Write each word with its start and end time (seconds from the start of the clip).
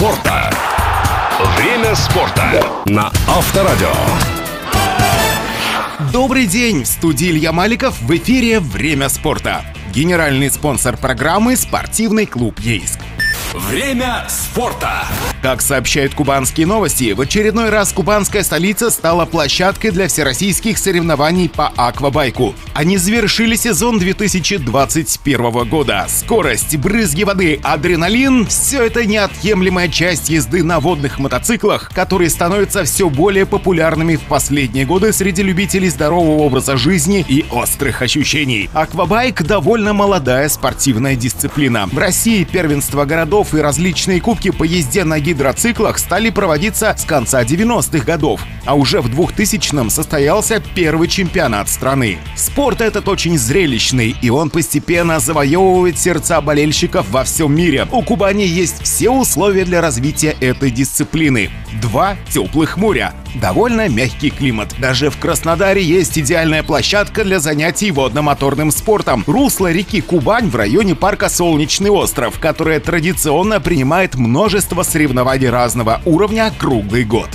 спорта. 0.00 0.50
Время 1.58 1.94
спорта 1.94 2.64
на 2.86 3.08
Авторадио. 3.28 3.92
Добрый 6.10 6.46
день! 6.46 6.84
В 6.84 6.86
студии 6.86 7.28
Илья 7.28 7.52
Маликов 7.52 8.00
в 8.00 8.16
эфире 8.16 8.60
«Время 8.60 9.10
спорта». 9.10 9.62
Генеральный 9.92 10.50
спонсор 10.50 10.96
программы– 10.96 11.54
спортивный 11.58 12.24
клуб 12.24 12.60
«Ейск». 12.60 12.98
Время 13.52 14.26
спорта. 14.28 15.06
Как 15.42 15.60
сообщают 15.60 16.14
кубанские 16.14 16.68
новости, 16.68 17.12
в 17.12 17.20
очередной 17.20 17.70
раз 17.70 17.92
кубанская 17.92 18.44
столица 18.44 18.90
стала 18.90 19.24
площадкой 19.24 19.90
для 19.90 20.06
всероссийских 20.06 20.78
соревнований 20.78 21.48
по 21.48 21.72
аквабайку. 21.76 22.54
Они 22.74 22.96
завершили 22.96 23.56
сезон 23.56 23.98
2021 23.98 25.68
года. 25.68 26.06
Скорость, 26.08 26.76
брызги 26.76 27.24
воды, 27.24 27.58
адреналин– 27.64 28.46
все 28.48 28.84
это 28.84 29.04
неотъемлемая 29.04 29.88
часть 29.88 30.28
езды 30.28 30.62
на 30.62 30.78
водных 30.78 31.18
мотоциклах, 31.18 31.90
которые 31.92 32.30
становятся 32.30 32.84
все 32.84 33.10
более 33.10 33.46
популярными 33.46 34.14
в 34.16 34.22
последние 34.22 34.84
годы 34.84 35.12
среди 35.12 35.42
любителей 35.42 35.88
здорового 35.88 36.42
образа 36.42 36.76
жизни 36.76 37.24
и 37.26 37.44
острых 37.50 38.02
ощущений. 38.02 38.70
Аквабайк– 38.74 39.42
довольно 39.44 39.92
молодая 39.92 40.48
спортивная 40.50 41.16
дисциплина. 41.16 41.88
В 41.90 41.98
России 41.98 42.44
первенство 42.44 43.06
городов 43.06 43.39
и 43.54 43.58
различные 43.58 44.20
кубки 44.20 44.50
по 44.50 44.64
езде 44.64 45.04
на 45.04 45.18
гидроциклах 45.20 45.98
стали 45.98 46.30
проводиться 46.30 46.94
с 46.96 47.04
конца 47.04 47.42
90-х 47.42 48.04
годов, 48.04 48.42
а 48.64 48.74
уже 48.74 49.00
в 49.00 49.06
2000-м 49.06 49.90
состоялся 49.90 50.62
первый 50.74 51.08
чемпионат 51.08 51.68
страны. 51.68 52.18
Спорт 52.36 52.80
этот 52.80 53.08
очень 53.08 53.38
зрелищный, 53.38 54.16
и 54.20 54.30
он 54.30 54.50
постепенно 54.50 55.20
завоевывает 55.20 55.98
сердца 55.98 56.40
болельщиков 56.40 57.08
во 57.10 57.24
всем 57.24 57.54
мире. 57.54 57.86
У 57.92 58.02
Кубани 58.02 58.44
есть 58.44 58.82
все 58.82 59.10
условия 59.10 59.64
для 59.64 59.80
развития 59.80 60.36
этой 60.40 60.70
дисциплины. 60.70 61.50
Два 61.80 62.16
теплых 62.28 62.76
моря, 62.76 63.14
довольно 63.34 63.88
мягкий 63.88 64.30
климат. 64.30 64.74
Даже 64.78 65.10
в 65.10 65.18
Краснодаре 65.18 65.82
есть 65.82 66.18
идеальная 66.18 66.62
площадка 66.62 67.24
для 67.24 67.38
занятий 67.40 67.90
водно-моторным 67.90 68.70
спортом. 68.70 69.24
Русло 69.26 69.70
реки 69.70 70.00
Кубань 70.00 70.48
в 70.48 70.56
районе 70.56 70.94
парка 70.94 71.28
Солнечный 71.28 71.90
остров, 71.90 72.38
которая 72.40 72.80
традиционно 72.80 73.60
принимает 73.60 74.16
множество 74.16 74.82
соревнований 74.82 75.48
разного 75.48 76.00
уровня 76.04 76.52
круглый 76.58 77.04
год. 77.04 77.28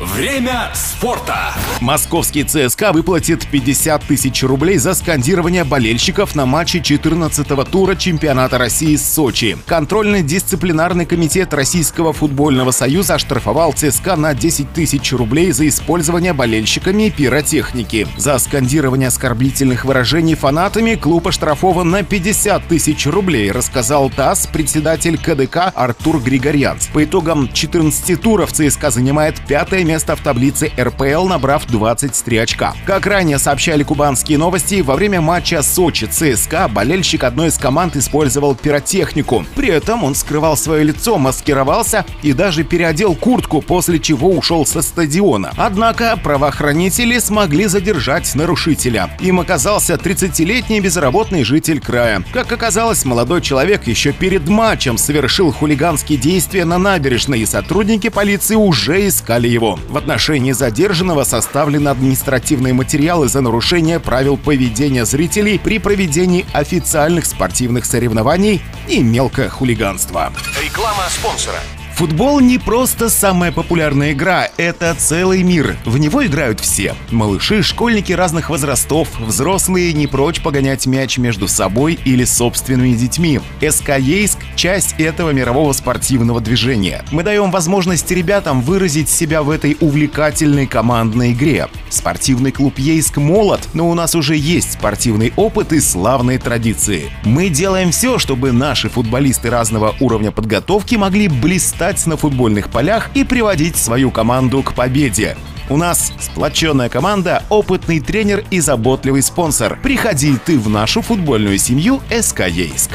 Время 0.00 0.70
спорта. 0.72 1.52
Московский 1.82 2.44
ЦСКА 2.44 2.90
выплатит 2.90 3.46
50 3.46 4.02
тысяч 4.04 4.42
рублей 4.42 4.78
за 4.78 4.94
скандирование 4.94 5.62
болельщиков 5.62 6.34
на 6.34 6.46
матче 6.46 6.78
14-го 6.78 7.64
тура 7.64 7.94
чемпионата 7.94 8.56
России 8.56 8.96
с 8.96 9.12
Сочи. 9.12 9.58
Контрольно-дисциплинарный 9.66 11.04
комитет 11.04 11.52
Российского 11.52 12.14
футбольного 12.14 12.70
союза 12.70 13.16
оштрафовал 13.16 13.74
ЦСКА 13.74 14.16
на 14.16 14.32
10 14.32 14.72
тысяч 14.72 15.12
рублей 15.12 15.52
за 15.52 15.68
использование 15.68 16.32
болельщиками 16.32 17.10
пиротехники. 17.10 18.08
За 18.16 18.38
скандирование 18.38 19.08
оскорбительных 19.08 19.84
выражений 19.84 20.34
фанатами 20.34 20.94
клуб 20.94 21.28
оштрафован 21.28 21.90
на 21.90 22.04
50 22.04 22.66
тысяч 22.66 23.06
рублей, 23.06 23.52
рассказал 23.52 24.08
ТАСС 24.08 24.46
председатель 24.46 25.18
КДК 25.18 25.70
Артур 25.74 26.22
Григорьянц. 26.22 26.86
По 26.86 27.04
итогам 27.04 27.52
14 27.52 28.18
туров 28.18 28.52
ЦСКА 28.52 28.90
занимает 28.90 29.38
пятое 29.46 29.89
место 29.90 30.14
в 30.14 30.20
таблице 30.20 30.70
РПЛ, 30.78 31.26
набрав 31.26 31.66
23 31.66 32.38
очка. 32.38 32.74
Как 32.86 33.06
ранее 33.06 33.40
сообщали 33.40 33.82
кубанские 33.82 34.38
новости, 34.38 34.82
во 34.82 34.94
время 34.94 35.20
матча 35.20 35.62
Сочи 35.62 36.06
ЦСКА 36.06 36.68
болельщик 36.68 37.24
одной 37.24 37.48
из 37.48 37.58
команд 37.58 37.96
использовал 37.96 38.54
пиротехнику. 38.54 39.44
При 39.56 39.68
этом 39.68 40.04
он 40.04 40.14
скрывал 40.14 40.56
свое 40.56 40.84
лицо, 40.84 41.18
маскировался 41.18 42.04
и 42.22 42.32
даже 42.32 42.62
переодел 42.62 43.16
куртку, 43.16 43.62
после 43.62 43.98
чего 43.98 44.30
ушел 44.30 44.64
со 44.64 44.80
стадиона. 44.80 45.50
Однако 45.56 46.16
правоохранители 46.22 47.18
смогли 47.18 47.66
задержать 47.66 48.32
нарушителя. 48.36 49.10
Им 49.18 49.40
оказался 49.40 49.94
30-летний 49.94 50.80
безработный 50.80 51.42
житель 51.42 51.80
края. 51.80 52.22
Как 52.32 52.52
оказалось, 52.52 53.04
молодой 53.04 53.42
человек 53.42 53.88
еще 53.88 54.12
перед 54.12 54.46
матчем 54.46 54.98
совершил 54.98 55.50
хулиганские 55.50 56.16
действия 56.16 56.64
на 56.64 56.78
набережной, 56.78 57.40
и 57.40 57.46
сотрудники 57.46 58.08
полиции 58.08 58.54
уже 58.54 59.08
искали 59.08 59.48
его. 59.48 59.79
В 59.88 59.96
отношении 59.96 60.52
задержанного 60.52 61.24
составлены 61.24 61.88
административные 61.88 62.74
материалы 62.74 63.28
за 63.28 63.40
нарушение 63.40 64.00
правил 64.00 64.36
поведения 64.36 65.04
зрителей 65.04 65.58
при 65.58 65.78
проведении 65.78 66.46
официальных 66.52 67.26
спортивных 67.26 67.84
соревнований 67.84 68.62
и 68.88 69.02
мелкое 69.02 69.48
хулиганство. 69.48 70.32
Реклама 70.62 71.04
спонсора. 71.08 71.58
Футбол 72.00 72.40
не 72.40 72.56
просто 72.56 73.10
самая 73.10 73.52
популярная 73.52 74.12
игра, 74.12 74.48
это 74.56 74.94
целый 74.94 75.42
мир. 75.42 75.76
В 75.84 75.98
него 75.98 76.24
играют 76.24 76.58
все. 76.58 76.94
Малыши, 77.10 77.62
школьники 77.62 78.10
разных 78.14 78.48
возрастов, 78.48 79.20
взрослые 79.20 79.92
не 79.92 80.06
прочь 80.06 80.40
погонять 80.40 80.86
мяч 80.86 81.18
между 81.18 81.46
собой 81.46 81.98
или 82.06 82.24
собственными 82.24 82.94
детьми. 82.94 83.40
СК 83.60 83.98
Ейск– 83.98 84.38
часть 84.56 84.94
этого 84.98 85.28
мирового 85.32 85.74
спортивного 85.74 86.40
движения. 86.40 87.04
Мы 87.12 87.22
даем 87.22 87.50
возможность 87.50 88.10
ребятам 88.10 88.62
выразить 88.62 89.10
себя 89.10 89.42
в 89.42 89.50
этой 89.50 89.76
увлекательной 89.78 90.66
командной 90.66 91.32
игре. 91.32 91.68
Спортивный 91.90 92.50
клуб 92.50 92.78
Ейск 92.78 93.18
молод, 93.18 93.60
но 93.74 93.90
у 93.90 93.92
нас 93.92 94.14
уже 94.14 94.36
есть 94.36 94.72
спортивный 94.72 95.34
опыт 95.36 95.74
и 95.74 95.80
славные 95.80 96.38
традиции. 96.38 97.10
Мы 97.24 97.50
делаем 97.50 97.90
все, 97.90 98.18
чтобы 98.18 98.52
наши 98.52 98.88
футболисты 98.88 99.50
разного 99.50 99.94
уровня 100.00 100.30
подготовки 100.30 100.94
могли 100.94 101.28
блистать 101.28 101.89
на 102.06 102.16
футбольных 102.16 102.70
полях 102.70 103.10
и 103.14 103.24
приводить 103.24 103.76
свою 103.76 104.10
команду 104.10 104.62
к 104.62 104.74
победе. 104.74 105.36
У 105.68 105.76
нас 105.76 106.12
сплоченная 106.18 106.88
команда, 106.88 107.44
опытный 107.48 108.00
тренер 108.00 108.44
и 108.50 108.60
заботливый 108.60 109.22
спонсор. 109.22 109.78
Приходи 109.82 110.36
ты 110.44 110.58
в 110.58 110.68
нашу 110.68 111.02
футбольную 111.02 111.58
семью 111.58 112.00
СК 112.10 112.48
Ейск. 112.48 112.90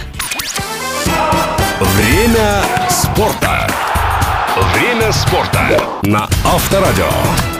Время 1.79 2.63
спорта. 2.89 3.69
Время 4.73 5.11
спорта 5.11 5.81
на 6.03 6.27
Авторадио. 6.45 7.54